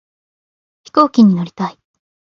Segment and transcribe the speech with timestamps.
[0.83, 1.77] 飛行機に乗りたい